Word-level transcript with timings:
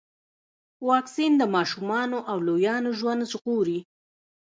واکسین 0.89 1.33
د 1.37 1.43
ماشومانو 1.55 2.17
او 2.31 2.37
لویانو 2.47 2.89
ژوند 2.99 3.21
ژغوري. 3.31 3.79